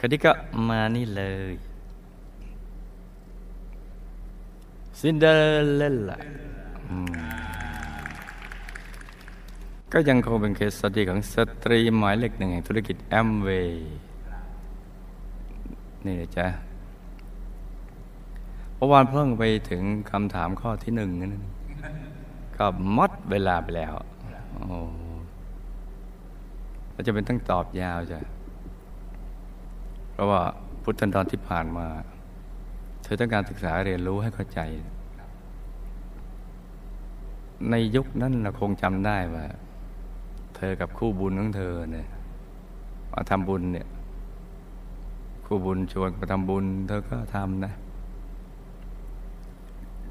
[0.00, 0.32] คดีก็
[0.68, 1.22] มานี่เล
[1.52, 1.54] ย
[5.00, 5.34] ซินเดอ
[5.76, 6.18] เรลล่า
[9.92, 13.96] ก็ยังคงเป็น case study ของสตรีหมายเลขหนึ่งแห่งธุรกิจแอมเวย์
[16.04, 16.46] นี่นะจ๊ะ
[18.76, 21.32] เมื่อวานเพิ่งไปถึงคำถามข้อที่หนึ่งนั่น
[22.56, 22.66] ก็ห
[22.96, 23.92] มดเวลาไปแล้ว
[24.52, 24.76] โอ้
[26.92, 28.20] เราจะเป็นต้องตอบยาวจ้ะ
[30.16, 30.42] เพราะว่า
[30.82, 31.86] พุทธันดรที่ผ่านมา
[33.02, 34.60] เธอต้องการศึกษาเรียนรู้ให้เข้าใจ
[37.70, 39.44] ในยุคนั้นเราคงจำได้ว่า
[40.56, 42.08] เธอกับคู่บุญของเธอเนี่ย
[43.12, 43.88] มาทำบุญเนี่ย
[45.46, 47.72] คู่บุญชวนมาทำบุญ เธอก็ทำนะ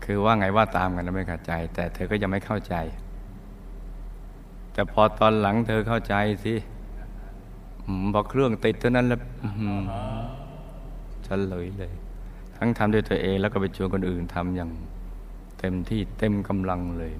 [0.04, 2.76] คือว่าไงว่าตามกันนะไม่เข้าใจ แต่เธอก็ยังไม่เข้าใจ
[4.74, 6.56] แต่พอตอนหลังเธอเข้าใจสิ
[8.14, 9.20] พอเครื่องติดเท่านั้นแล้ว
[11.28, 11.94] ฉันเลยเลย
[12.58, 14.72] ทั้งทำด้วยตัวเองแล้วก็ไปชวนคนอื่นทำอย่าง
[15.60, 17.14] เต็มที่เต็มกำลังเลย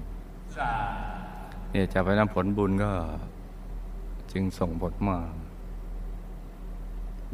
[1.70, 2.90] เนี่ยจากไปน้ำผลบุญก็
[4.32, 5.18] จึงส่งบทมา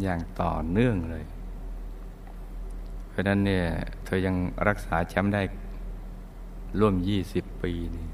[0.02, 1.24] อย่างต่อเนื่องเลย
[3.08, 3.64] เพราะนั้นเนี่ย
[4.04, 4.36] เธอยัง
[4.68, 5.42] รักษาแชมป์ได้
[6.80, 8.06] ร่วมยี่สิบปีนี่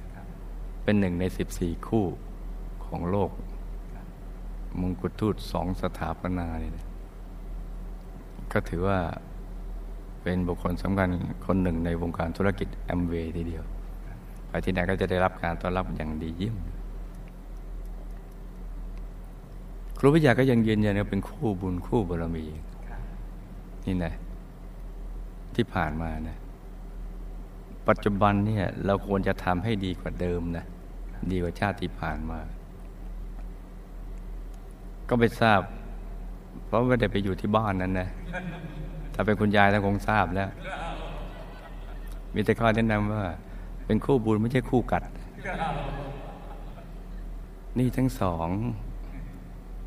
[0.83, 2.05] เป็นหนึ่งในสิบสี่คู่
[2.85, 3.31] ของโลก
[4.81, 6.87] มงกุฎทูตสองสถาปนาเนี่ย
[8.53, 8.99] ก็ถือว่า
[10.23, 11.09] เป็นบุคคลสำคัญ
[11.47, 13.65] คนหนึ่งในวงการธุรกิจแอมเวย์ทีเดียว
[14.49, 16.57] ไปที่ไหนก็จะได้รับการต้อนรับอย่างดีเยี่ยม
[19.99, 22.45] ครูวิทยาก็ยังยืนยันว่าเป็นคู่บุญคู่บารมี
[23.87, 24.15] นี่นะ
[25.55, 26.39] ที่ผ่านมานะ
[27.89, 30.65] ปัจจุบันเนี่ยเราควรจะทำให้ดีกว่าเดิมนะ
[31.31, 32.41] ดีกว่าชาติที่ผ่านมา
[35.09, 35.61] ก็ไปทราบ
[36.67, 38.09] เพราะไม่ได้ไปอยู่ที่บ้านนั้นนะ
[39.15, 40.51] ถ้าเป็นคุณยายท่านคงทราบแล้ว
[42.35, 43.25] มีแต่ข้อแนะนำว่า
[43.87, 45.03] เป็นคู่บุญไม่ใช่คู่กัด
[47.79, 48.49] นี่ทั้งสอง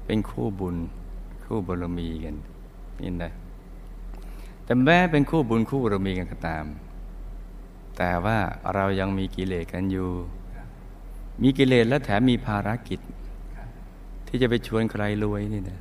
[0.05, 0.75] เป็นคู่บุญ
[1.45, 2.35] คู่บารมีกัน
[3.01, 3.31] นี่นะ
[4.65, 6.65] แต่แม้เป็นคู่บุญคู่บารมีกันก็ตาม
[7.97, 8.37] แต่ว่า
[8.73, 10.09] เรายังมีกิเลสกันอยู่
[11.41, 12.99] มีกิเลสและแถมมีภารกิจ
[14.33, 15.79] ที่จะไปชวนใครรวยนี่นะ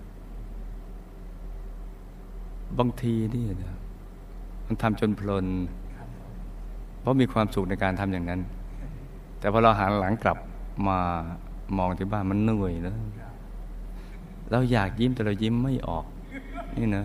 [2.78, 3.74] บางทีนี่นะ
[4.66, 5.46] มันทำจนพลน
[7.00, 8.40] เพราะมีความสุขในการทำอย่างนั้น
[9.38, 10.38] แต่พอเราหันหลังกลับ
[10.88, 10.98] มา
[11.78, 12.96] มองที่บ้านมันเหนื่อยนะ
[14.50, 16.04] เราอยากยิ้มแต่เรายิ้มไม่ออก
[16.78, 17.04] นี่นะ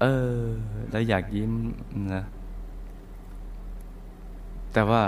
[0.00, 0.04] เอ
[0.36, 0.38] อ
[0.90, 1.50] เราอยากยิ้ม
[2.14, 2.24] นะ
[4.72, 5.02] แต่ว่า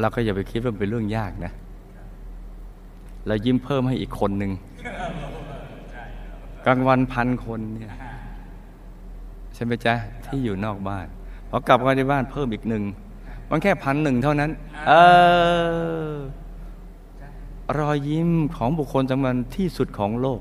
[0.00, 1.52] เราก็อย่าไปคิดว่าเป็นเรื่องยากนะ
[3.26, 4.52] เรายิ้มเพิ่มให้อีกคนหนึ่ง
[6.66, 7.92] กลางวันพันคนเนี่ย
[9.54, 9.94] ใช่ไหมจ๊ะ
[10.24, 11.06] ที่อยู่นอกบ้าน
[11.48, 12.82] พอกลับมาที่บ้านเพิ่มอีกหนึ่ง
[13.48, 14.50] มันแค่พันหนึ่งเท่านั้น
[14.88, 14.92] เอ
[16.12, 16.14] อ
[17.78, 20.40] รอยยิ้มของบุคคลสำคัญที่สุดของโลก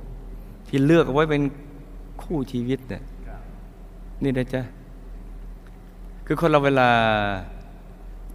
[0.68, 1.42] ที่เลือกเอาไว้เป็น
[2.22, 3.04] คู่ชีวิตเนี่ย
[4.24, 4.62] นี่นะจ๊ะ
[6.26, 6.90] คือคนเราเวลา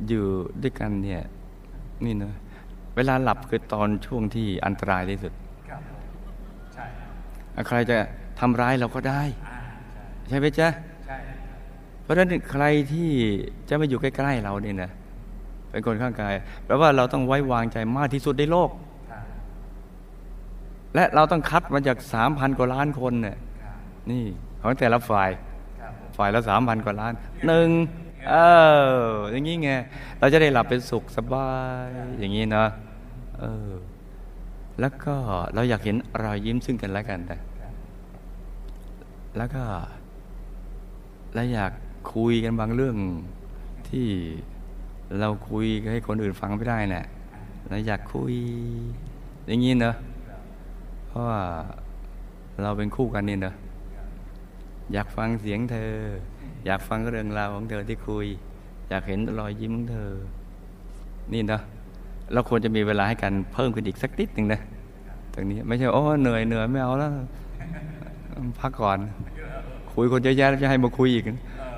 [0.09, 0.25] อยู่
[0.63, 1.21] ด้วยกันเนี่ย
[2.05, 2.33] นี่นะ
[2.97, 5.33] เวลาหลับคือตอนช่วงที่อันตรายที่สุด
[7.69, 7.97] ใครจะ
[8.41, 9.23] ทำร้ายเราก็ได้
[10.29, 10.69] ใช่ไหมจ๊ะ
[12.03, 13.09] เพราะฉะนั้นใครที่
[13.69, 14.91] จะมาอยู่ใกล้ๆเราเนี่ยนะ
[15.71, 16.35] เป็นคนข้างกาย
[16.67, 18.71] แปลว่าเราต้องไว้วางใจมากที่สุดในโลก
[20.95, 23.37] และเราต้องคัดมาจากสามพันกว่าล้านคนเนี่ย
[24.11, 24.23] นี่
[24.63, 25.31] ของแต่ละฝ่าย
[26.17, 27.13] ฝ่ายละสามพันกว่าล้าน
[27.47, 27.69] หนึ่ง
[28.31, 28.35] เอ
[29.07, 29.71] ออย่างนี้ไง
[30.19, 31.51] เราจะได้หลับเป็นสุขสบา
[31.87, 32.69] ยอย่างนี้เนาะ
[33.39, 33.71] เออ
[34.81, 35.15] แล้วก็
[35.55, 37.37] เราอยากเห็นรอยยิ้มซึ่งกันและกันแต่
[39.37, 39.63] แล้วก็
[41.35, 41.73] เราอยาก
[42.15, 42.97] คุยกันบางเรื่อง
[43.89, 44.07] ที่
[45.21, 47.05] เราคุยให้คนอื่นฟังไม่ได้นะ่ะ
[47.69, 48.35] เราอยากคุย
[49.47, 49.95] อย่างนี้เนอะ
[51.09, 51.41] เพราะว่า
[52.63, 53.55] เราเป็นคู่กันนี่เนอะ
[54.93, 55.93] อยากฟังเสียงเธอ
[56.67, 58.27] อยากฟังเรื่องราวของเธอที่คุย
[58.89, 60.11] อยากเห็นรอยยิ้มของเธอ
[61.33, 61.63] นี่เนอะ
[62.33, 64.61] เราควรจะมีเวลาให้กันเพิ่มขึ้นอีกสักนิดหนึ่งนะ
[65.35, 67.11] ตรงนี้ไม่ใช่โอ้เหนื่อยเหนื่อยไม่เอาแล้ว
[68.61, 68.99] พักก่อน
[69.93, 71.25] คุยคนเยอะแยะจะให้มาคุยอีก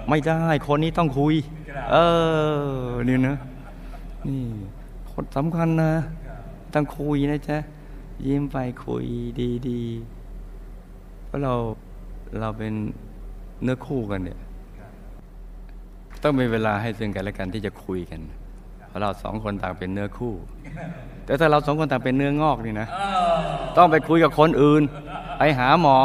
[0.08, 1.34] ไม่ได้คนนี้ต้องคุย
[1.90, 1.96] เอ
[2.86, 3.36] อนี่นะ
[4.26, 4.42] นี่
[5.12, 5.92] คนสำคัญนะ
[6.74, 7.58] ต้องคุยนะจ๊ะ
[8.26, 9.04] ยิ้มไปคุย
[9.68, 11.54] ดีๆเพราะเรา
[12.40, 12.74] เราเป็น
[13.62, 14.38] เนื้อคู่กันเนี่ย
[16.26, 18.20] ต้องมีเวลาให้ซึ่งกันและกันที่จะคุยกัน
[18.88, 20.34] เพราะเราสองคนต่างเป็นเนื้อคู่
[21.24, 22.88] แต่ถ้าเราสองคนต่างเป็นเนื้องอกนี่นะ
[23.76, 24.82] ต้องไปคุยกับคนอื่น
[25.38, 25.98] ไปหาหมอ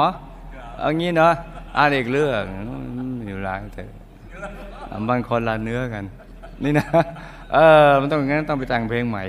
[0.80, 1.34] เอางี้เนาะ
[1.78, 2.44] อ่านอีกเรื่อง
[3.28, 3.90] อยู่ร้านเถอะ
[5.10, 6.04] บางคนละเนื้อกัน
[6.64, 6.88] นี่นะ
[7.54, 7.58] เอ
[7.88, 9.24] อ มันต้องงั้นต้องไปแต่งเพลงใหม่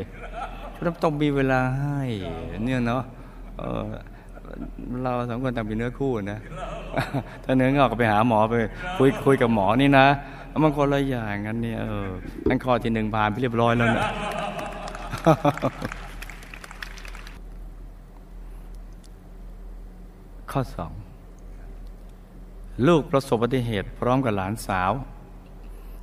[0.87, 2.01] ต้องต้องมีเวลาให้
[2.65, 3.03] เนี่ยเนาะ
[3.59, 3.83] เออ
[5.03, 6.39] เราสองคนต่างเป็นเนื้อคู่นะ
[7.45, 8.55] ถ้าเนื้องอกก็ไปหาหมอไป
[8.99, 10.07] คุยคุยกับหมอนี่นะ
[10.63, 12.09] มันคนละอย่างกันเนี่ยเออ
[12.49, 14.07] นั่นข้อที่หนึ่งผ่านไปเรียบร้อยแล้วเนี่ย
[20.51, 20.93] ข้อสอง
[22.87, 24.93] ลูกประสบอุบัติเหตุ พร้อมกับหลานสาว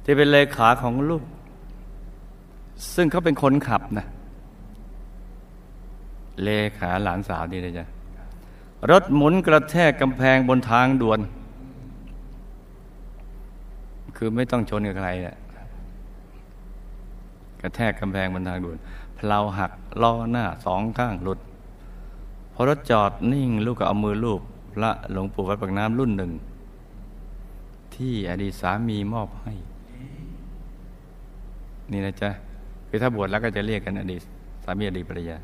[0.04, 1.24] ที่เป็นเลขาของลูก
[2.96, 4.08] ซึ่งเขาเป็นคนขับนะ
[6.44, 7.88] เลขาหลานสาวนี่นะจ๊ะ
[8.92, 11.20] รถหมุนกระแทกกำแพงบนทางด่วน
[14.22, 15.38] คือไม่ต้องชนกับใครเนี่ย
[17.62, 18.78] กระแทกกำแพงบนทางด่วน
[19.16, 19.72] เพลาหัก
[20.02, 21.40] ล้อหน้าสองข้างหลุด
[22.54, 24.42] พอรถจอดนิ่งลูกก็เอามือลูบ
[24.74, 26.32] พระหลวงปู่วัดปากน้ำรุ่นหนึ่ง
[27.96, 29.54] ที่อดีตสามีมอบให้
[31.92, 32.30] นี่นะจ๊ะ
[32.88, 34.22] คือถ้าบวชแล้วก็จะเรียกกันอดีต
[34.64, 35.38] สามีอดีตภรรยา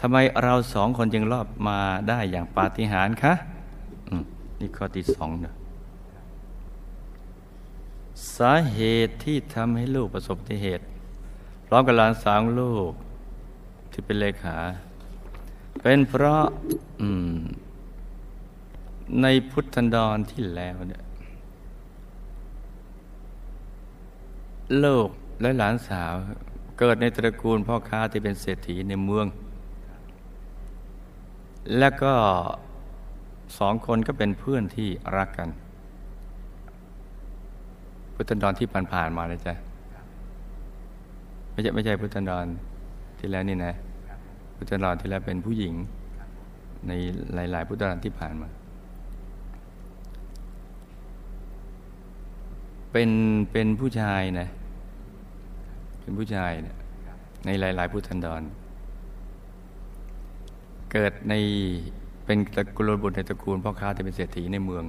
[0.00, 3.32] ทำไมเราสองคนจึงรอดมาได้อย่างปาฏิหาริย์คะ
[4.60, 5.54] นี่ข้อที่สองเนะ
[8.36, 10.84] สาเหตุที่ทำให้ลูกประสบอุบัติเหตุ
[11.66, 12.92] พร้อมกับหลานสาวลูก
[13.92, 14.56] ที่เป็นเลขา
[15.82, 16.44] เป็นเพราะ
[19.22, 21.02] ในพุทธันดรที่แล้วเนี่ย
[24.84, 25.08] ลูก
[25.40, 26.14] และหลานสาว
[26.78, 29.26] เกิดในตระกูลพ่อค้าที่เป็นเศรษฐีในเมือง
[31.78, 32.14] แล้วก็
[33.58, 35.48] สองคนก็เป็นเพื่อนที่รักกัน
[38.22, 39.54] พุทธันดรที่ผ่านๆมาเลยจ้ะ
[41.52, 42.46] ไม่ใช่ไม่ใช่พุทธันดร
[43.18, 43.72] ที่แล้วนี่นะ
[44.56, 45.74] พุทธันดรที่แล้วเป็นผู้หญิง
[46.88, 46.92] ใน
[47.34, 48.48] หลาย ๆ พุทธันดรที่ผ่านมา
[52.92, 53.10] เป็น
[53.52, 54.48] เป็นผู้ชายนะ
[56.00, 56.76] เป็นผู้ชายเนะ
[57.46, 58.42] ในหลาย ๆ พุทธันดร
[60.92, 61.34] เกิดใน
[62.24, 64.84] เป็นตระกูลบุตรในตระกูลพ่อค้าที่เป็นเศรษฐีในเมือง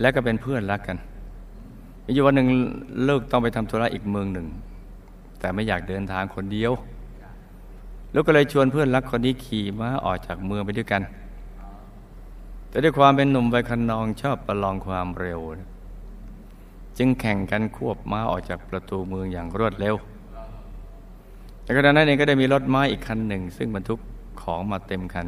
[0.00, 0.98] และก็เป็นเพื่อนรักกัน
[2.10, 2.48] มีอยู่วันหนึ่ง
[3.04, 4.46] เลิกต้องไปทำธุระอีกเมืองหนึ่ง
[5.38, 6.72] แต่ไม่อยากเดินทางคนเดียว
[8.12, 11.02] แล้วก็เลยชวนเพื่อนรักคนนี้ขี่ม้าออกจากเมืองไปด้วยกัน
[12.68, 15.40] แต่ด้วยความเป็นหนุ่มใบคันนองชอบประลองความเร็ว
[16.98, 19.94] จึงแข่งกันควบม้าออกจากประตูเมืองอย่างรวดเร็ว
[21.62, 23.98] แต่ขณะนั้นเองก็ได้มีรถม้าอีกคันหนึ่ง ซึ่งบรรทุก
[24.42, 25.26] ของมาเต็มคัน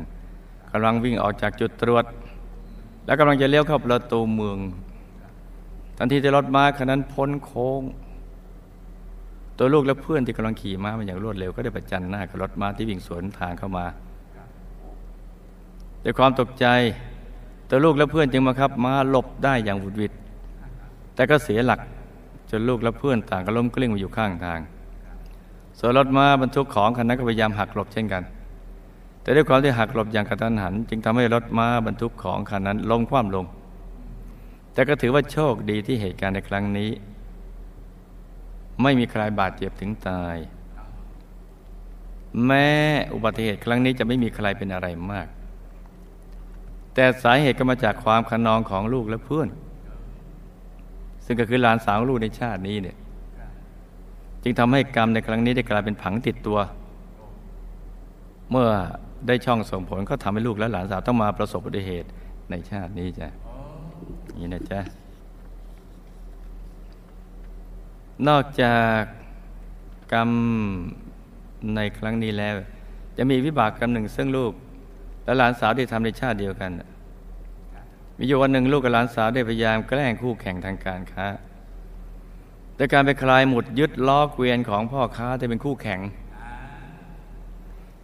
[0.71, 2.05] กำลังวิ่งออกจากจุดตรวจ
[3.05, 4.59] และกำลังจะเลี้ยวเข้าประตูเมือง
[6.03, 7.83] ทันทีที่รถม้าคันนั้นพ้นโค้ง
[9.59, 13.87] ตัวลูกและเพื่อนที่กำลังขี่ม้ามาอย่างรวดเร็วก็ได้ประจันหน้ากับรถม้าที่วิ่งสวนทางเข้ามา
[16.05, 16.67] ด้วยความตกใจ
[17.69, 20.13] ตัวลูกและเพื่อนจึงมาครับม้าหลบได้อย่างวุดวิด
[21.15, 21.81] แต่ก็เสียหลัก
[22.51, 24.61] จนลูกและเพื่อนต่างก็ล้มกลิ้งมาอยู่ข้างทาง
[25.79, 28.23] ส่วนรถม้าบรรทุกของคันนั้นก็พยายามหักหลบเช่นกัน
[29.23, 33.47] แต่ด้วยความที่หักหลบอย่างกระทันหัน จึงทำให้รถม้าบรรทุกของคันนั้นล้มคว่ำลง
[34.73, 36.91] แต่ก็ถือว่าโชคดีที่เหตุการณ์ในครั้งนี้
[38.83, 40.37] ไม่มีใครบาดเจ็บถึงตาย
[42.47, 42.69] แม้
[43.15, 45.29] อุบัติเหตุครั้งนี้จะไม่มีใครเป็นอะไรมาก
[46.95, 49.49] แต่สาเหตุก็มาจากความขนองของลูกและเพื่อน
[51.25, 52.97] ซึ่งก็คือหลานสาวลูกในชาตินี้เนี่ย
[54.43, 56.59] จึงทำให้กรรมในครั้งนี้ได้กลายเป็นผังติดตัว
[58.51, 58.69] เมื่อ
[59.27, 62.09] ได้ช่องส่งผลก็ทำให้ลูกและหลานสาวต้องมาประสบอุบัติเหตุ
[62.51, 63.29] ในชาตินี้จ้ะ
[64.39, 64.81] นี่นะจ๊ะ
[68.29, 69.01] นอกจาก
[70.13, 70.31] กรรม
[71.75, 72.55] ในครั้งนี้แล้ว
[73.17, 74.53] จะมีวิบากกรรมหนึ่งซึ่งลูก
[75.25, 76.71] และหลานสาวที่ทำในชาติเดียวกัน
[78.19, 81.27] มีอยู่วันหนึ่งลูกกับหลานสาวได้พยายามแกล้งคู่แข่งทางการค้า
[82.77, 86.01] โดยการไปคลายหมุดยึดล้อเกวียนของพ่อค้าที่เป็นคู่แข่ง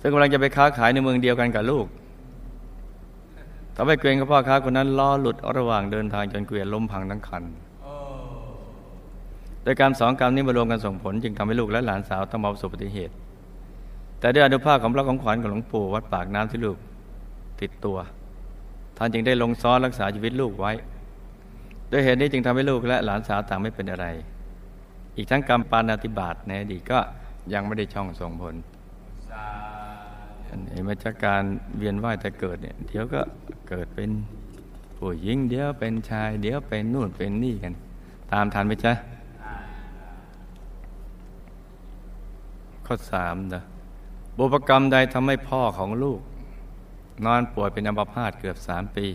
[0.00, 1.86] ซึ่งกำลังจะไปค้าขายในเมืองเดียวกันกับลูก
[3.76, 7.44] ทำให้เกวียนของพ่อค้าคนนั้นล้อหลุดระหว่างเดินทางจนเกวียนล้มพังทั้งคัน
[9.62, 13.14] โดยการสองกรรมนี้มารวมกันส่งผล จึงทำให้ลูกและหลานสาวต้องมาประสบอุบัติเหตุ
[14.20, 16.76] แต่ด้วยอนุภาพของพระของขวัญของหลวงปู่วัดปากน้ำที่ลูก
[17.60, 17.98] ติดตัว
[18.96, 20.72] ท่านจึงได้ลงซ้อนรักษาชีวิตลูกไว้
[21.88, 24.06] โดยเหตุนี้จึงทำให้ลูกและหลานสาวต่างไม่เป็นอะไร
[25.16, 26.98] อีกทั้งกรรมปานาติบาตในอดีตก็
[27.52, 28.54] ยังไม่ได้ช่องส่งผล
[30.70, 31.44] เห็นไหมจากการ
[31.78, 33.20] เวียนว่ายแต่เกิดเนี่ยเดี๋ยวก็
[33.68, 34.10] เกิดเป็น
[34.96, 37.74] ผู้หญิงเดี๋ยวเป็นชาย เดี๋ยวเป็นนู่นเป็นนี่กัน
[38.32, 38.92] ตามทันไหมจ๊ะ
[42.86, 43.62] ข้อสามนะ
[44.36, 46.20] บุพกรรมใดทำให้พ่อของลูก
[47.24, 49.06] นอนป่วยเป็นอัมพาตเกือบสามปี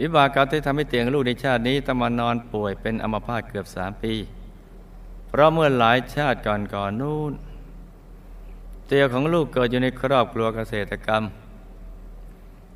[0.00, 4.14] วิบากกรรมที่ทำให้เตียงลูกในชาตินี้ต้องมานอนป่วยเป็นอัมพาตเกือบสามปี
[5.28, 7.32] เพราะเมื่อหลายชาติก่อนก่อนนู้น
[8.86, 11.22] เตียของลูกเกิดอยู่ในครอบครัวเกษตรกรรม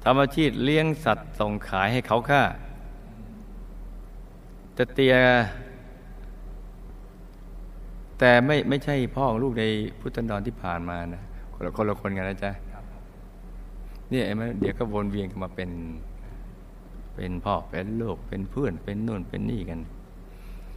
[0.05, 2.43] ทำอาชีพเลี้ยงสัตว์ส่งขายให้เขาค่า
[4.75, 5.15] แต่เตีย
[8.19, 9.65] แต่ไม่ไม่ใช่พ่อของลูกใน
[10.01, 11.23] พุทธันดรที่ผ่านมานะ
[11.55, 12.53] คนละคนละคนกันนะจ๊ะ
[14.13, 15.71] นี่ไอ้เดี๋ยวก็วนเวียนกันมาเป็น
[17.15, 19.81] เป็นพ่อเป็นลูกเป็นเพื่อนเป็นนู่นเป็นนี่กัน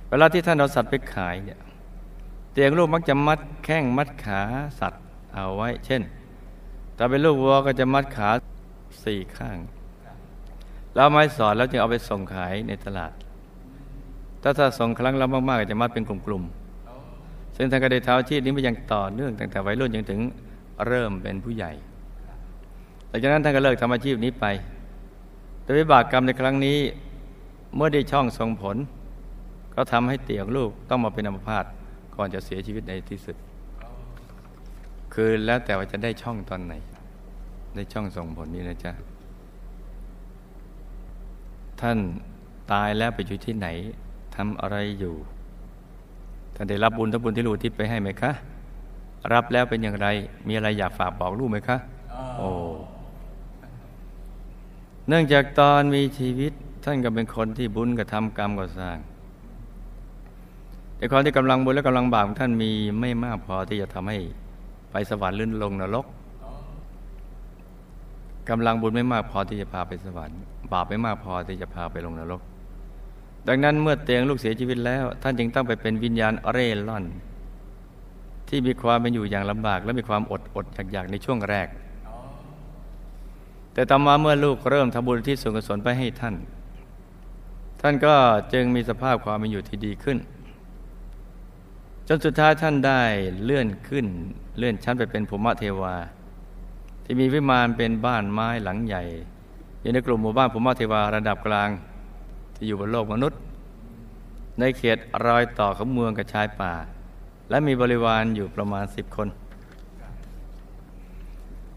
[0.10, 1.60] เวลาที่ท่านเอาสัตว์ไปขายเนี่ย
[2.52, 4.42] เตียงลูกมักจะมัดแข้งมัดขา
[4.80, 5.04] สัตว์
[5.36, 6.02] เอาไว้ เช่น
[6.98, 8.30] ถ้าเป็นลูกวัวก็จะมัดขา
[9.04, 9.58] สี่ข้าง
[10.96, 13.12] แล้วไม้สอนแล้วจึงเอาไปส่งขายในตลาด
[14.42, 20.20] ถ้าถ้าส่งครั้งละมากๆก็จะมัดเป็นกลุ่มๆ ซึ่งท่านก็ได้เท้าชีพนี้มาอย่างต่อเนื่องตั้งแต่วัยรุ่นจนถึง
[20.88, 21.72] เริ่มเป็นผู้ใหญ่
[23.10, 24.46] หลังจากนั้นท่านก็เลิกทำอาชีพนี้ไป
[25.64, 26.78] แต่วิบากกรรมในครั้งนี้
[27.76, 28.76] เมื่อได้ช่องส่งผล
[29.76, 31.66] ก็ทำให้เตี่ยงลูกต้องมาเป็นอัมพาต
[32.16, 33.36] ก่อนจะเสียชีวิตในที่สุด
[35.14, 36.74] คือแล้วแต่ว่าจะได้ช่องตอนไหน
[37.76, 38.92] ได้ช่องส่งผลนี้นะจ๊ะ
[41.82, 41.98] ท่าน
[42.72, 43.68] ตายแล้วไปอยู่ที่ไหน
[44.36, 45.16] ทำอะไรอยู่
[46.56, 48.32] ท่านได้รับบุญทั้งบุญที่รู้ทิศไปให้ไหมคะ
[49.34, 50.08] รับแล้วเป็นอย่างไร
[50.48, 51.78] มีอะไรอยากฝากบอกลูกไหมคะ
[52.38, 52.50] โอ้
[55.08, 56.52] เนื่องจากตอนมีชีวิต
[56.86, 58.98] ท่านก็เป็นคนที่บุญกระทำกรรมก่อสร้าง
[60.98, 64.20] แต่ความที่กำลังบุญและกำลังบาปของท่านมีไม่มากพอที่จะทำให้
[64.94, 66.06] ไปสวรรค์ลื่นลงนรก
[68.50, 70.40] กำลังบุญไม่มากพอที่จะพาไปสวรรค์
[70.72, 72.42] บาปไม่มากพอที่จะพาไปลงนรก
[73.48, 77.06] ดังนั้นเมื่อเตียงลูกเสียชีวิตแล้ว ท่านจึงต้องไปเป็นวิญญาณเร่ร่อน
[78.50, 81.68] ที่มีความเป็นอยู่อย่างลำบาก และมีความอดอดอยากๆในช่วงแรก
[83.74, 86.36] แต่ต่อมาเมื่อลูกเริ่มทำบุญที่ส่วนกุศลไปให้ท่าน
[87.82, 88.16] ท่านก็
[88.54, 90.18] จึงมีสภาพความเป็นอยู่ที่ดีขึ้น
[92.08, 93.02] จนสุดท้ายท่านได้
[93.44, 94.06] เลื่อนขึ้น
[94.58, 95.96] เลื่อนชั้นไปเป็นภูมิเทวา
[97.04, 99.04] ที่มีวิมานเป็นบ้านไม้หลังใหญ่
[99.82, 101.70] อยู่ในกลุ่มหมู่บ้านภูมิเทวาระดับกลาง
[102.56, 103.40] ที่อยู่บนโลกมนุษย์
[104.60, 106.74] ในเขตรอยต่อของเมืองกับชายป่า
[107.50, 109.28] และมีบริวารอยู่ประมาณสิบคน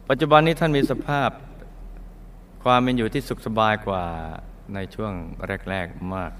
[0.08, 1.30] ปัจจุบันนี้ท่านมีสภาพ
[2.64, 4.04] ความเป็นอยู่ที่สุขสบายกว่า
[4.74, 5.12] ในช่วง
[5.70, 6.32] แรก ๆมาก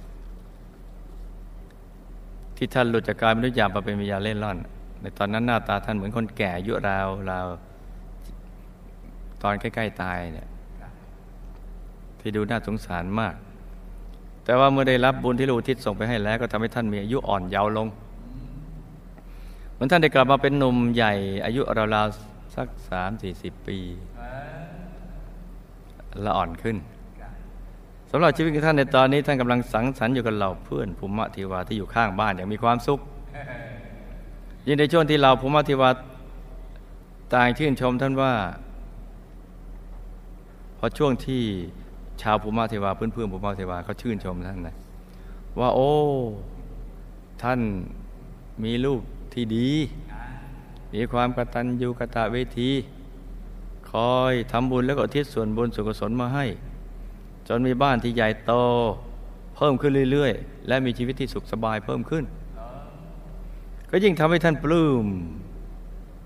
[2.56, 4.58] ที่ท่านหลุดจากการเป็นทุกอย่างมาเป็นวิญญาณเล่นร่อน
[5.00, 7.46] ในตอนนั้นหน้าตาท่านเหมือนคนแก่อายุราวราว
[9.42, 10.48] ตอนใกล้ ๆ ตายเนี่ย
[12.20, 13.34] ที่ดูน่าสงสารมาก
[14.44, 17.86] แต่ว่าเมื่อได้รับบุญที่ลูกทิศส่งไปให้แล้วก็ทำให้ท่านมีอายุอ่อนเยาว์ลง
[19.72, 21.12] เหมือนท่านได้กลับมาเป็นหนุ่มใหญ่
[21.44, 21.62] อายุ
[21.94, 23.78] ราวๆสักสามสี่สิบปี
[26.24, 26.76] ละอ่อนขึ้น
[28.10, 33.00] สำหรับชีวิตของท่านในตอนนี้ท่านกำลังสังสรรค์อยู่กับเหล่าเพื่อนภูมิทิวาที่อยู่ข้างบ้านอย่างมีความสุข
[34.66, 35.90] ยิ่งในช่วงที่เราภูมิทิวา
[37.34, 38.32] ต่างชื่นชมท่านว่า
[40.78, 41.42] พอช่วงที่
[42.22, 44.76] ชาวภูมิเทวาเพื่อนเพื่อนภูมิเทวาเขาชื่นชมท่านนะ
[45.60, 45.90] ว่าโอ้
[47.42, 47.60] ท่าน
[48.64, 49.00] มีลูก
[49.32, 49.70] ที่ดี
[50.94, 52.70] มีความกตัญญูกตะเวที
[53.90, 56.44] คอยทำบุญแล้วก็ทิศส่วนบุญส่วนกุศลมาให้
[57.48, 58.52] จนมีบ้านที่ใหญ่โต
[59.56, 62.24] เพิ่มขึ้นเรื่อย ๆ และมีชีวิตที่สุขสบายเพิ่มขึ้น
[63.90, 65.06] ก็ยิ่งทำให้ท่านปลื้ม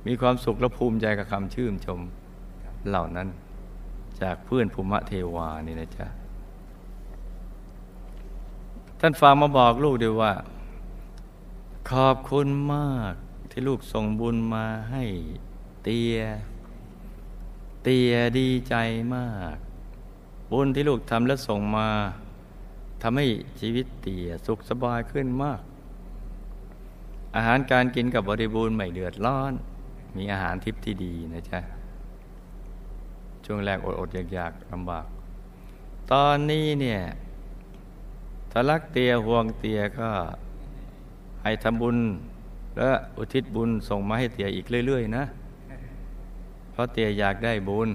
[0.06, 2.00] มีความสุขและภูมิใจกับคำชื่นชม
[2.88, 3.28] เหล่านั้น
[4.22, 6.06] จากเพื่อนภูมิเทวานี่นะจ๊ะ
[9.00, 10.32] ท่านฟังมาบอกลูกด้วยว่า
[11.90, 13.14] ขอบคุณมาก
[13.50, 15.04] ที่ลูกส่งบุญมาให้
[15.82, 16.16] เตีย
[17.82, 18.74] เตียดีใจ
[19.14, 19.56] มาก
[20.52, 21.88] บุญที่ลูกทำและส่งมา
[23.02, 23.26] ทำให้
[23.60, 25.60] ชีวิตเตียสุขสบายขึ้นมาก
[27.36, 29.52] อาหารการกินกับบริบูรณ์ไม่เดือดร้อน
[30.16, 31.60] มีอาหารทิพย์ที่ดีนะจ๊ะ
[33.44, 35.06] ช่วงแรกอดอดอยากๆลำบาก
[36.12, 37.00] ตอนนี้เนี่ย
[38.50, 40.08] ถ้ารักเตียห่วงเตียก็
[41.42, 41.96] ให้ทำบุญ
[42.76, 45.24] และอุทิศบุญส่งมาให้เตียอีกเรื่อย ๆ นะ
[46.72, 47.88] เพราะเตียอยากได้บุญ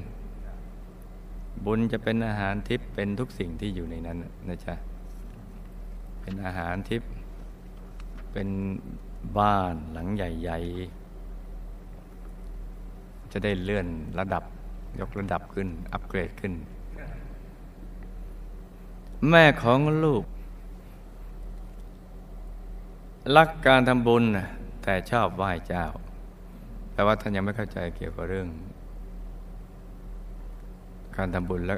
[1.65, 4.17] บุญจะเป็นอาหารทิพย์เป็นทุกสิ่งที่อยู่ในนั้น
[4.49, 4.75] นะจ๊ะ
[6.21, 7.09] เป็นอาหารทิพย์
[8.31, 8.47] เป็น
[9.39, 13.87] บ้านหลังใหญ่ๆ จะได้เลื่อน
[14.19, 14.43] ระดับ
[14.99, 16.53] ยกระดับขึ้น อัปเกรดขึ้น
[19.29, 20.23] แม่ของลูก
[23.37, 24.23] รักการทำบุญ
[24.83, 25.85] แต่ชอบไหว้เจ้า
[26.91, 28.47] แปลว่าท่านยังไม่เข้าใจเกี่ยวกับเรื่อง
[31.17, 31.75] การทำบุญและ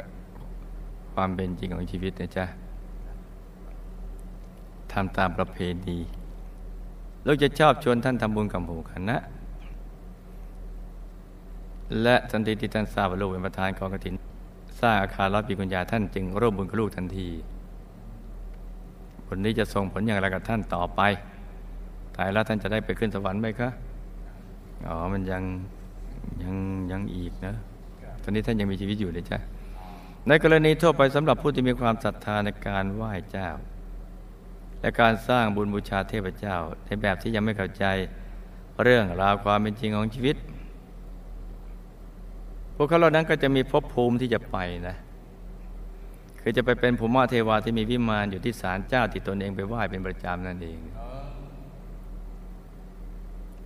[1.14, 2.46] ความเป็นจริงของชีวิตนะจ๊ะ
[4.92, 5.98] ทำตามประเพณี
[7.28, 9.18] ลูกจะชอบชวนท่านทำบุญกับหมู่คณะ
[12.02, 14.14] และทันทีที่ท่านทราบว่าลูกเป็นประธานกองกฐิน
[14.82, 17.28] สร้างอาคารรับปีกุญญาท่านจึงร่วมบุญกับลูกทันที
[19.26, 21.02] ผลนี้จะส่งผลอย่างไรกับท่านต่อไป
[22.16, 23.70] ตายแล้วท่านจะได้ไปขึ้นสวรรค์ไหมคะ
[24.88, 25.44] อ๋อ มันยัง
[26.44, 26.56] ยัง
[26.92, 27.54] ยังอีกนะ
[28.24, 29.38] ตอนนี้ท่านยังมีชีวิตอยู่เลยจ้ะ
[30.28, 33.48] ในกรณีทั่วไปสำหรับผู้ที่มีความศรัทธาในการไหว้เจ้า
[34.82, 37.86] และการสร้างบุญบูชาเทพเจ้า ในแบบที่ยังไม่เข้าใจ
[38.84, 40.36] เรื่องราวความเป็นจริงของชีวิต
[42.76, 44.58] พวกเขาเหล่านั้นก็จะมีภพภูมิที่จะไป
[44.88, 44.96] นะ
[46.42, 50.80] คือจะไปเป็นภูมิเทวาที่มีวิมานอยู่ที่ศาลเจ้าที่ตนเองไปไหว้เป็นประจำนั่นเอง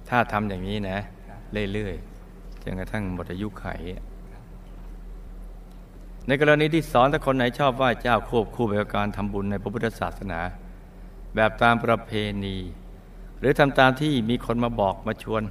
[0.10, 0.98] ถ้าทำอย่างนี้นะ
[1.74, 3.66] เรื่อยๆจนกระทั่งหมดอายุไข
[6.28, 10.40] ในกรณีที่สอนถ้าคนไหนชอบไหว้เจ้าควบคู่ไปกับการทำบุญในพระพุทธศาสนา
[11.36, 12.12] แบบตามประเพ
[12.46, 12.58] ณี
[13.40, 15.44] หรือทำตามที่มีคนมาบอกมาชวน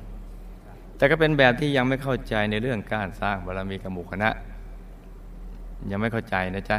[0.96, 4.30] แต่ก็เป็นแบบที่ยังไม่เข้าใจในเรื่องการสร้างบารมีกับหมู่คณะ
[5.90, 6.78] ยังไม่เข้าใจนะจ๊ะ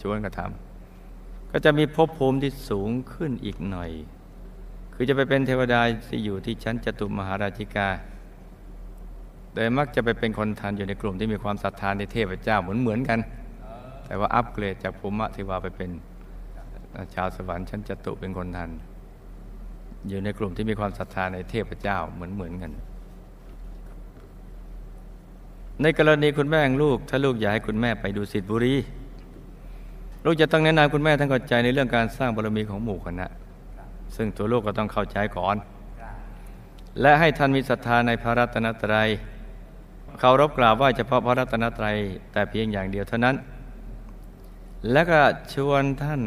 [0.00, 3.90] ชวนกระทำก็จะมีภพภูมิที่สูงขึ้นอีกหน่อย
[4.94, 7.88] คือจะไปเป็นเทวดาที่อยู่ที่ชั้นจตุมหาราชิกา
[9.54, 13.18] โดยมักจะไปเป็นคนทันอยู่ในกลุ่มที่มีความศรัทธาในเทพเจ้าเหมือนเหมือนกัน
[14.06, 15.90] แต่ว่าอัปเกรดจากภูมิเทวาไปเป็น
[17.14, 18.70] ชาวสวรรค์ชั้นจตุเป็นคนทัน
[20.08, 22.72] อยู่ในกลุ่มที่มีความศรัทธาในเทพเจ้าเหมือนเหมือนกัน
[25.82, 28.74] ในกรณีคุณแม่ลูก ถ้าลูกอยากให้คุณแม่ไปดูสิทธิบุรี
[30.24, 33.26] ลูกจะต้องแนะนำคุณแม่ทั้งเข้าใจในเรื่องการสร้างบารมีของหมู่คณะ
[34.16, 35.56] ซึ่งตัวลูกก็ต้องเข้าใจก่อน
[37.00, 39.08] และให้ท่านมีศรัทธาในพระรัตนตรัย
[40.18, 41.96] เคารพกราบไหว้เฉพาะพระรัตนตรัย
[42.32, 43.36] แต่เพียงอย่างเดียวเท่านั้น
[44.92, 45.20] และก็
[45.54, 46.20] ชวนท่าน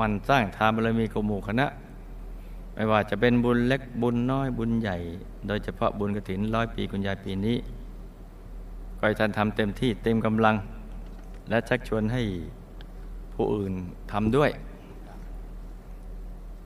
[0.00, 1.66] มันสร้างทานบารมีของหมู่คณะ
[2.74, 4.96] ไม่ว่าจะเป็นบุญเล็กบุญน้อยบุญใหญ่
[5.46, 7.56] โดยเฉพาะบุญกระถินร้อยปีคุณยายปีนี้
[8.98, 10.56] ก็ให้ท่านทำเต็มที่เต็มกำลัง
[11.50, 12.22] และชักชวนให้
[13.34, 13.72] ผู้อื่น
[14.12, 14.50] ทำด้วย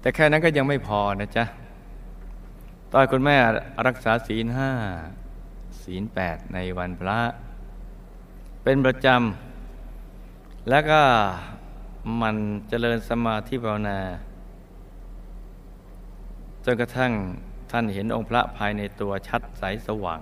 [0.01, 1.45] แต่แค่นั้นก็ยังไม่พอนะจ๊ะ
[2.93, 3.37] ตอนคุณแม่
[3.87, 4.71] รักษาศีลห้า
[5.83, 7.19] ศีลแปดในวันพระ
[8.63, 11.01] เป็นประจำแล้วก็
[12.21, 12.37] มัน
[12.69, 13.99] เจริญสมาธิภาวนา
[16.65, 17.13] จนกระทั่ง
[17.71, 20.21] ท่านเห็นองค์พระภายในตัวชัดใสสว่าง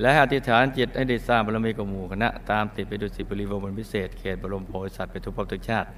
[0.00, 5.88] และอธิษฐานจิตให้ได้สร้างบารมีกับหมู่คณะ ตามติดไปดูสิบริวรณ์พิเศษ เขตบรมโพธิสัตว์ไปทุกภพทุกชาติ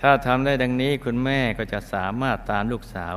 [0.00, 3.14] ถ้าทำได้ดังนี้คุณแม่ก็จะสามารถตามลูกสาว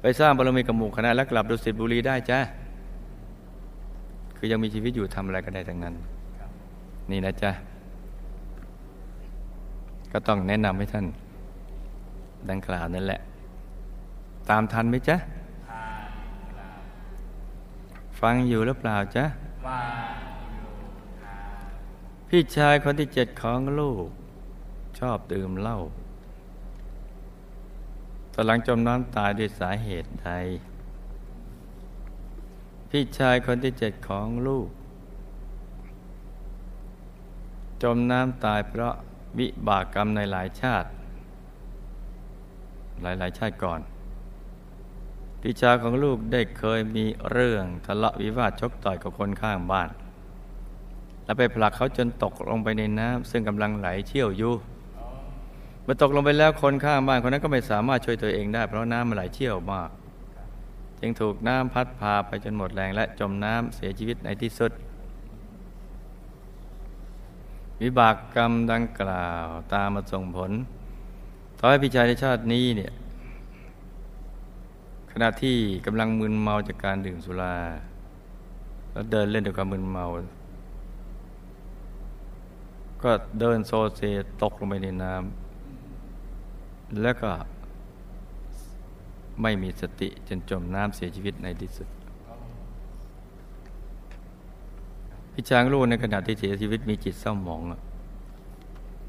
[0.00, 2.38] ไปสร้างบารมีกับหมู่คณะและกลับดุสิตบุรีได้จ้า
[4.36, 5.94] คือยังมีชีวิตอยู่ทำอะไรก็ได้ทั้งนั้น
[7.10, 7.50] นี่นะจ๊ะ
[10.12, 11.06] ก็ต้องแนะนำให้ท่าน
[12.50, 13.20] ดังกล่าวนั่นแหละ
[14.50, 15.16] ตามทันไหมจ๊ะ
[18.20, 19.24] ฟังอยู่หรือเปล่าจ๊ะ
[22.28, 24.06] พี่ชายคนที่เจ็ดของลูก
[24.98, 25.78] ชอบดื่มเหล้า
[28.32, 30.30] ตอนหลังจมน้ำตายด้วยสาเหตุใด
[32.90, 34.68] พี่ชายคนที่เจ็ดของลูก
[37.82, 38.94] จมน้ำตายเพราะ
[39.38, 40.88] วิบากกรรมในหลายชาติ
[43.02, 43.80] หลายๆ ชาติก่อน
[45.40, 49.88] พี่ชายของลูกได้เคยมีเรื่องทะเลาะวิวาทชกต่อยกับคนข้างบ้าน
[51.24, 54.54] แล้วไปผลักเขาจนตกลงไปในน้ำซึ่งกำลังไหลเชี่ยวอยู่
[55.82, 59.90] เมื่อตกลงไปแล้วคนข้างบ้านคนนั้นก็ไม่สามารถช่วยตัวเองได้ เพราะน้ำมันไหลเชี่ยวมาก
[61.00, 64.72] จึงถูกน้ำพัดพาไปจนหมดแรงและจมน้ำเสียชีวิตในที่สุด
[67.82, 70.50] วิบากกรรมดังกล่าวตามมาส่งผล
[71.58, 72.92] ทำให้พี่ชายในชาตินี้เนี่ย
[75.12, 77.56] ขณะที่กำลังมึนเมาจากการดื่มสุรา
[78.92, 80.04] แล้วเดินเล่นด้วยความมึนเมา
[83.02, 84.00] ก็เดินโซเซ
[84.42, 87.30] ตกลงไปในน้ำแล้วก็
[89.42, 91.88] ไม่มีสติจนจมน้ำเสียชีวิตในที่สุด
[95.40, 97.60] พี่ช้างรู้ในขณะที่เสียชีวิตมีจิตเศร้าหมอง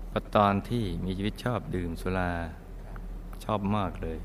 [0.09, 2.31] เพระตอนที่มีชีวิตชอบดื่มสุรา
[3.43, 4.19] ชอบมากเลย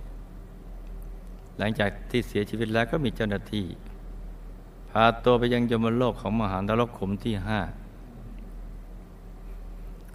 [1.59, 3.67] หลังจากที่เสียชีวิตแล้วก็มีเจ้าหน้าที่
[4.91, 7.61] พาตัวไปยังยมโลกของมหานรกขุมที่ห้า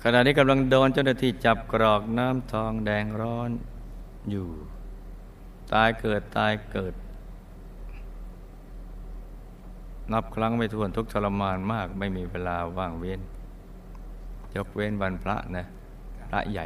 [0.04, 3.50] ขณะนี้กำลังโดนเจ้าหน้าที่จับกรอกน้ำทองแดงร้อน
[4.30, 4.48] อยู่
[5.74, 6.94] ตายเกิดตายเกิด
[10.14, 13.22] นับครั้งไม่ถ้วนทุกทรมานมาก ไม่มีเวลาว่างเว้น
[14.56, 15.66] ยกเว้นวันพระนะ
[16.30, 16.66] พระใหญ่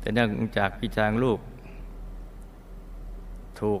[0.00, 1.38] แต่เนื่องจากพี่จางลูก
[3.60, 3.80] ถูก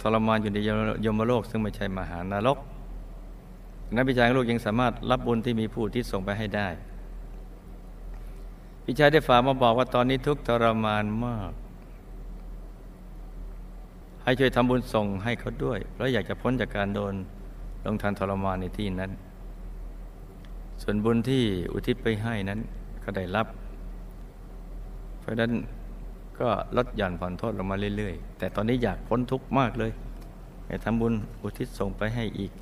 [0.00, 0.58] ทรมานอยู่ใน
[1.04, 2.58] ยมโลก ซึ่งไม่ใช่มหานรก
[3.94, 6.68] นั้นพี่ชาลูกยังสามารถรับบุญที่มีผู้ที่ส่งไปให้ได้
[8.84, 11.50] พี่ชายได้ฝากมาบอกว่าตอนนี้ทุกทรมานมาก
[14.24, 17.14] ให้ช่วยทำบุญส่งให้เขาด้วย เพราะอยากจะพ้นจากการโดน
[17.84, 19.10] ลงทันทรมานในที่นั้น
[20.82, 22.60] ส่วนบุญที่อุทิศไปให้นั้น
[23.04, 23.46] ก็ได้รับ
[25.20, 25.52] เพราะนั้น
[26.40, 29.92] ก็ลดหย่อนผ่อนโทษลงมาเรื่อยๆ แต่ตอนนี้อยากพ้นทุกข์มากเลย
[30.66, 32.52] ให้ทำบุญอุทิศส่งไปให้อีก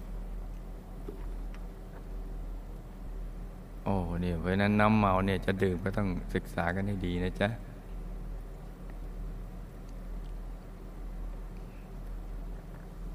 [3.85, 7.49] โอ้เนี่ยเพราะนั้นน้ำเมาเนี่ยจะดื่มก็ต้องศึกษากันให้ดีนะจ๊ะ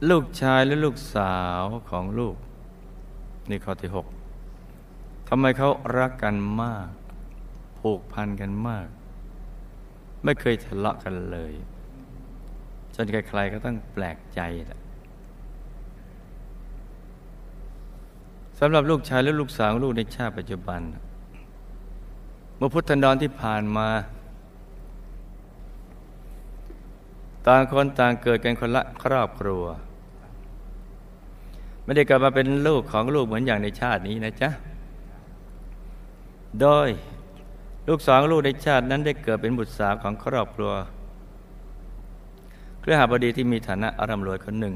[0.09, 2.35] ลูกชายและลูกสาวของลูก
[3.49, 4.07] นี่ข้อที่หก
[5.29, 6.87] ทำไมเขารักกันมาก
[7.79, 8.87] ผูกพันกันมาก
[10.23, 11.53] ไม่เคยทะเลาะกันเลย
[12.95, 14.41] จนใครๆก็ต้องแปลกใจ
[18.59, 20.81] สำหรับลูกชายและลูกสาวลูกในชาติปัจจุบัน
[22.57, 23.87] เมื่อพุทธันดรที่ผ่านมา
[27.47, 29.63] ต่างคนต่างเกิดกันคนละครอบครัว
[31.83, 34.49] ไม่ได้เกิดมาเป็นลูกของลูกเหมือนอย่างในชาตินี้นะจ๊ะ
[36.61, 36.89] โดย
[37.87, 40.71] ลูกสองลูกในชาตินั้นได้เกิดเป็นบุตรสาวของครอบครัว
[42.79, 44.75] เครือหาบดีที่มีฐานะอาร่ำรวยคนหนึ่ง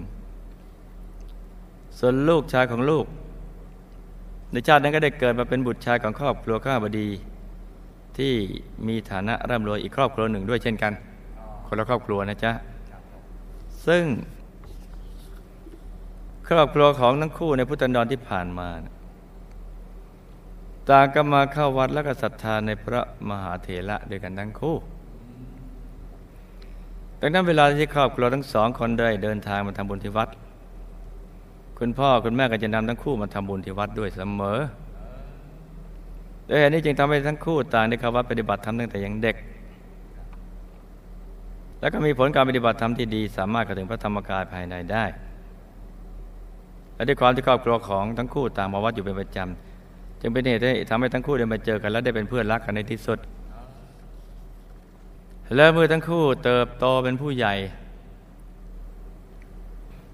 [1.99, 3.05] ส่วนลูกชายของลูก
[4.51, 7.07] ในชาตินั้นก็ได้เกิดมาเป็นบุตรชายของครอบครัวข้าบดี
[8.17, 8.33] ที่
[8.87, 10.93] มีฐานะร่ำรวยอีกครอบครัวหนึ่งด้วยเช่นกัน
[11.67, 12.51] คนละครอบครัวนะจ๊ะ
[13.87, 14.03] ซึ่ง
[16.49, 18.69] ครอบครัวของทั้งคู่ในพุทธันดรที่ผ่านมา
[20.89, 24.75] ต่างก็มาเข้าวัดแล้วก็ศรัทธาในพระมหาเถระด้วยกันทั้งคู่
[27.21, 30.29] ดังนั้นเวลาที่ครอบครัวทั้งสองคนได้เดินทางมาทำบุญที่วัด
[31.79, 34.59] คุณพ่อคุณแม่ก็จะนำทั้งคู่มาทำบุญที่วัดด้วยเสมอ
[36.49, 39.35] ด้วยเหตุนี้จึงทำให้ทั้งคู่ต่างได้เข้าวัดปฏิบัติธรรมตั้งแต่ยังเด็ก
[41.79, 45.05] แล้วก็มีผลการปฏิบัติธรรมที่ดี สามารถเข้าถึงพระธรรมกายภายในได้
[46.97, 53.19] และด้วยความที่ครอบครัวของทั้งคู่ต่างมาวัดอยู่เป็นประจำจึงเป็นเหตุให้ทำให้ทั้งคู่ได้มาเจอกันและได้เป็นเพื่อนรักกันในที่สุด
[55.55, 57.53] แล้วเมื่อทั้งคู่เติบโตเป็นผู้ใหญ่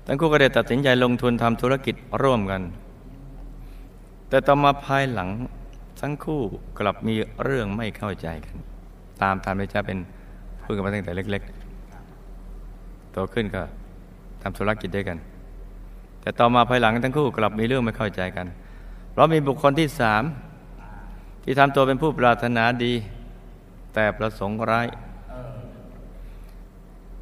[0.08, 2.62] ทั้งคู่ก็ได้ตัดสินใจลงทุนทำธุรกิจร่วมกัน
[4.30, 5.30] แต่ต่อมาภายหลัง
[6.02, 6.42] ทั้งคู่
[6.80, 8.56] กลับมีเรื่องไม่เข้าใจกัน
[9.22, 9.98] ตามตามที่จะเป็น
[10.62, 11.42] พูดกันมาตั้งแต่เล็ก
[12.28, 13.62] ๆ โตขึ้นก็
[14.42, 15.18] ทำธุรกิจด้วยกัน
[16.24, 18.46] แต่ต่อมาภายหลังทั้งคู่กลับมีเรื่องไม่เข้าใจกัน
[19.12, 20.24] เพราะมีบุคคลที่สาม
[21.44, 22.94] ที่ทำตัวเป็นผู้ปรารถนาดี
[23.94, 24.88] แต่ประสงค์ร้าย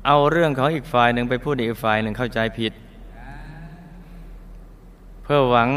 [0.05, 2.73] เอาเรื่องของอีกฝ่ายหนึ่งไปพูดอีกฝ่ายหนึ่งเข้าใจผิด
[5.23, 5.69] เพื่อหวัง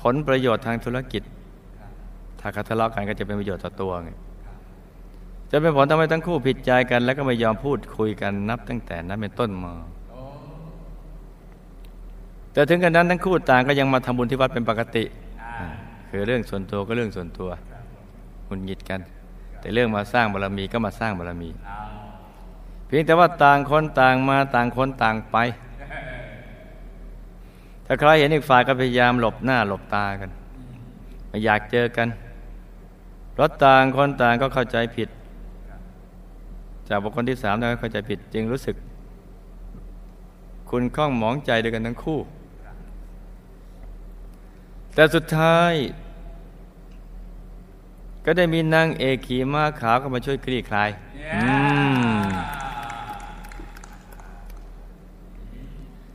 [0.00, 1.22] ผลประโยชน์ทางธุรกิจ
[2.40, 4.10] ถ้าเขาทะเลาะกันก็จะเป็นประโยชน์ต่อตัวไง
[5.50, 9.72] จะเป็นผลทำให้ทั้งคู่ผิดใจกัน แล้วก็ไม่ยอมพูดคุยกันนับตั้งแต่นั้นเป็นต้นมา
[12.52, 15.04] แต่ถึงกันนั้นทั้งคู่ต่างก็ยังมาทำบุญที่วัดเป็นปกติ
[16.10, 17.50] คือเรื่องส่วนตัวก็เรื่องส่วนตัว
[18.48, 19.00] หุนหยิดกัน
[19.60, 21.50] แต่เรื่องมาสร้างบารมีก็มาสร้างบารมี
[22.86, 25.36] เพียงแต่ว่าต่างคนต่างมาต่างคนต่างไป
[27.86, 30.30] ถ้าใครเห็นอีกฝ่ายก็พยายามหลบหน้าหลบตากัน
[31.28, 32.08] ไม่อยากเจอกัน
[33.32, 35.08] เพราะต่างคนต่างก็เข้าใจผิด
[36.88, 38.76] จากบุคคลที่สามนั้นเข้าใจผิดจึงรู้สึก
[40.70, 42.18] คุณข้องหมองใจด้วยกันทั้งคู่
[44.94, 45.72] แต่สุดท้าย
[48.24, 50.90] ก็ได้มีนางเอกขี่ม้าขาวเข้ามาช่วยคลี่คลาย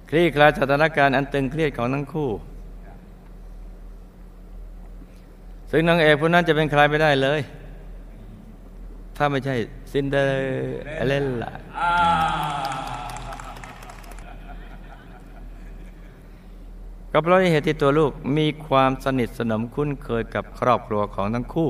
[0.10, 2.30] คลี่คลายสถานการณ์อันตึงเครียดของทั้งคู่
[5.72, 7.40] ซึ่งนางเอกผู้นั้นจะเป็นใครไม่ได้เลย
[9.18, 9.56] ถ้าไม่ใช่
[9.92, 10.24] ซินเดอ
[11.08, 11.52] เรลล่า
[17.18, 21.70] ก็เพราะเหตุที่ตัวลูกมีความสนิทสนมคุ้นเคยกับครอบครัวของทั้งคู่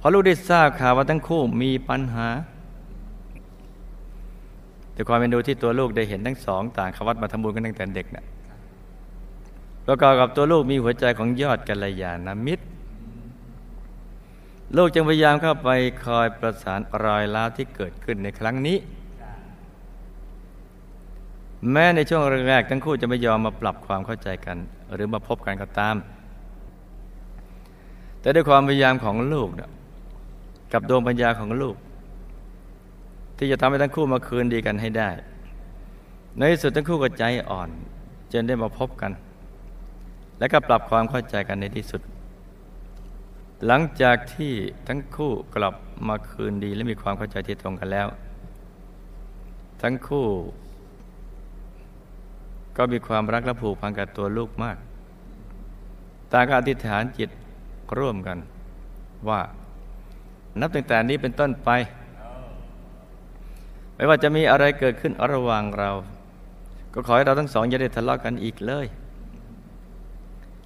[0.00, 2.28] พอลูกได้ทราบข่าวว่าทั้งคู่มีปัญหา
[4.92, 8.24] แต่ความเป็นดูที่ตัวลูกได้เห็นทั้งสอง ต่างขวัดมาทำบุญกันตั้งแต่เด็กเนะ่ย
[9.86, 12.64] ประกอบกับตัวลูกมีหัวใจของยอดกัลยาณมิตร
[14.76, 15.70] ลูกจึงพยายามเข้าไป
[16.04, 18.78] คอยประสานรอยล้าที่เกิดขึ้นในครั้งนี้
[21.72, 24.56] แม้ในช่วงแรกๆทั้งคู่จะไม่ยอมมาปรับความเข้าใจกัน
[24.94, 25.96] หรือมาพบกันก็ตาม
[28.20, 29.48] แต่ด้วยความพยายามของลูก
[30.72, 31.76] กับดวงปัญญาของลูก
[33.36, 35.10] ที่จะทำให้ทั้งคู่มาคืนดีกันให้ได้
[36.36, 37.68] ในที่สุดทั้งคู่ก็ใจอ่อน
[38.32, 39.12] จนได้มาพบกัน
[40.38, 42.02] และก็ปรับความเข้าใจกันในที่สุด
[43.66, 44.52] หลังจากที่
[44.88, 45.74] ทั้งคู่กลับ
[46.08, 48.06] มาคืนดีและมีความเข้าใจที่ตรงกันแล้ว
[49.82, 50.26] ทั้งคู่
[52.80, 54.76] ก็มีความรักและผูกพันกับตัวลูกมาก
[56.32, 57.30] ต่างก็อธิษฐานจิต
[57.98, 58.38] ร่วมกัน
[59.28, 59.40] ว่า
[60.60, 61.70] นับตั้งแต่นี้เป็นต้นไป
[63.96, 65.90] ไม่ว่าจะมีอะไรเกิดขึ้นระหว่างเรา
[66.94, 68.86] ก็ขอให้เราทั้งสองอย่าได้ทะเลาะกันอีกเลย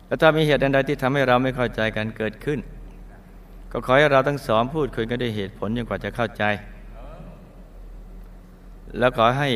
[0.07, 2.59] แล้วถ้ามีเหตุใดที่ทำให้เราไม่เข้าใจกันเกิดขึ้น
[3.73, 6.45] ก็ขอให้เราทั้งสองพูดคุยกันด้วยเหตุผลจนกว่าจะเข้าใจ
[8.99, 9.51] แล้วขอให้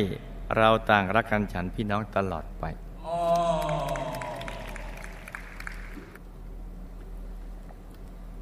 [0.57, 2.65] เราต่างรักกันฉันพี่น้องตลอดไป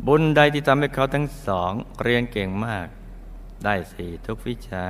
[0.07, 1.71] บุญใดที่ทำให้เขาทั้งสอง
[2.03, 2.87] เรียนเก่งมาก
[3.63, 4.83] ได้สี่ทุกวิชา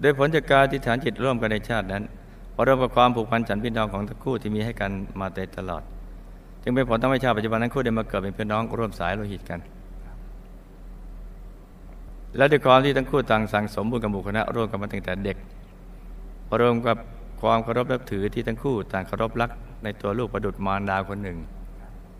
[0.00, 2.02] โดยผลจากการที่ฐานจิตร่วมกันในชาตินั้น
[2.54, 5.82] พรวมกับความผูกพันฉันพี่น้องของทั้งคู่ที่มีให้กันมาแต่ตลอด
[6.62, 9.60] จึงเป็นผลทำให้ชาติปัจจุบันทั้งคู่ได้มาเกิดเป็นพี่น้องร่วมสายโลหิตกัน
[12.36, 15.36] และด้วยความที่ทั้งคู่ต่างสั่งสมบุญกับหมู่คณะร่วมกันมาตั้งแต่เด็ก
[16.60, 16.96] รวมกับ
[17.40, 19.50] ความเคารพนับถือที่ทั้งคู่ต่างเคารพรัก
[19.84, 21.38] ในตัวลูกประดุจมารดาคนหนึ่ง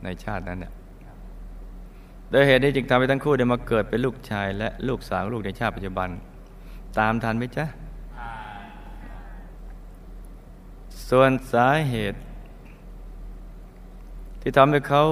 [0.04, 0.72] ในชาตินั้นเนี่ย
[2.30, 6.08] โดยเหตุนี้จึงทำให้ทั้งคู่ได้มาเกิดเป็นลูกชาย และลูกสาวลูกในชาติปัจจุบัน
[6.98, 7.64] ตามทันไหมจ๊ะ
[11.08, 12.18] ส่วนสาเหตุ
[14.40, 15.02] ที่ทำให้เขา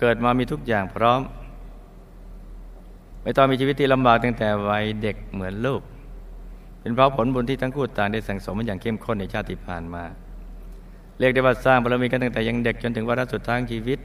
[0.00, 1.20] เกิดมามีทุกอย่างพร้อม
[3.22, 5.82] ไม่ต้องมีชีวิตที่ลำบากตั้งแต่วัยเด็กเหมือนลูก
[6.80, 10.04] เป็นเพราะผลบุญที่ทั้งคู่ต่างได้สั่งสมมาอย่างเข้มข้นในชาติผ่านมา
[11.18, 13.98] เรียกได้ว่าสร้างบารมีกันตั้งแต่ยังเด็กจนถึงวาระสุดท้ายชีวิต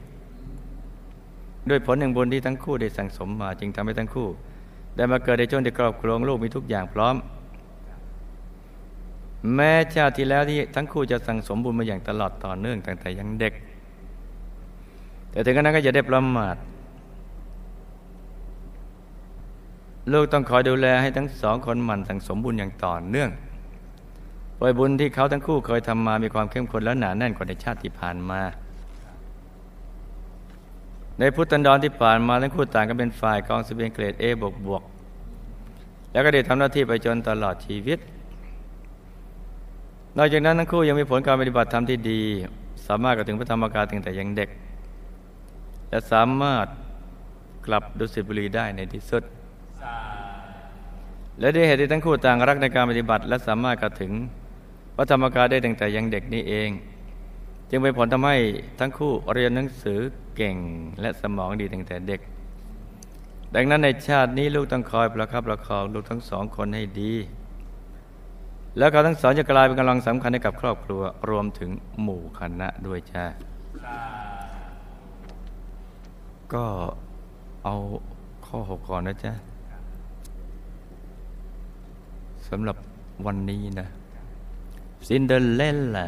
[1.70, 4.28] ด้วยผลแห่งบุญที่ทั้งคู่ได้สั่งสมมาจึงทำให้ทั้งคู่
[4.96, 7.16] ได้มาเกิดในช่วงที่ครอบครัวลูกมีทุกอย่างพร้อม
[9.54, 13.52] แม้ชาติที่แล้วที่ทั้งคู่จะสั่งสมบุญมาอย่างตลอดต่อเนื่องตั้งแต่ยังเด็ก
[15.30, 16.56] แต่ถึงกระนั้นก็จะได้ประมาท
[20.12, 23.30] ลูกต้องคอยดูแลให้ทั้งสองคนหมั่นสั่งสมบุญอย่างต่อเนื่อง
[24.58, 28.40] ปล่อยบุญที่เขาทั้งคู่เคยทำมามีความเข้มข้นและหนาแน่นกว่าในชาติที่ผ่านมา
[31.18, 34.82] ในพุทธันดรที่ผ่านมาทั้งคู่ต่างกันเป็นฝ่ายกองสเสบียงเกรดเอบวกบวก
[36.12, 37.98] แล้วก็ได้ทำหน้าที่ไปจนตลอดชีวิต
[40.16, 42.20] นอกจากนั้นทั้งคู่ยังมีผลการปฏิบัติธรรมที่ดี
[42.86, 44.48] สามารถกระถึงพระธรรมกายตั้งแต่ยังเด็ก
[45.90, 46.66] และสามารถ
[47.66, 49.22] กลับดุสิตบุรีได้ในที่สุด
[51.40, 54.12] และด้วยเหตุที่ทั้งคู่ต่างรักในการปฏิบัติ และสามารถกระถึง
[54.96, 56.70] พระธรรมกายได้ตั้งแต่ยังเด็กนี้เอง
[57.70, 58.36] จึงเป็นผลทำให้
[58.80, 60.00] ทั้งคู่เรียนหนังสือ
[60.36, 60.56] เก่ง
[61.00, 62.20] และสมองดีตั้งแต่เด็ก
[63.54, 67.12] ดังนั้นในชาตินี้ลูกต้องคอยประคับประคองลูกทั้งสองคนให้ดี
[68.78, 71.70] แล้วเขาทั้งสองจะกลายเป็นกำลังสำคัญให้กับครอบครัวรวมถึง
[72.02, 73.24] หมู่คณะด้วยจ้า
[76.54, 76.64] ก็
[77.64, 77.76] เอา
[78.46, 79.32] ข้อหกก่อนนะจ๊ะ
[82.50, 82.76] สำหรับ
[83.26, 83.86] วันนี้นะ
[85.08, 86.06] ซินเดอเรลล่ะ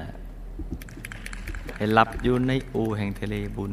[1.77, 3.72] ให้หลับอยู่ในอูแห่งทะเลบุญ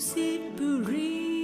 [0.00, 1.39] see Paris.